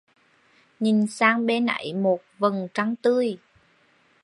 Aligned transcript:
Nhìn 0.79 1.07
sang 1.07 1.45
bên 1.45 1.65
ấy 1.65 1.93
một 1.93 2.17
vầng 2.39 2.67
trăng 2.73 2.95
tươi. 2.95 3.37